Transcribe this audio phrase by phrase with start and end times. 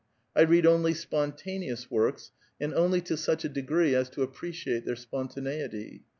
[0.33, 4.83] 1 read only :spoiitaneous works, and only to such a degree as to appre c^iate
[4.83, 6.01] their spontaneity."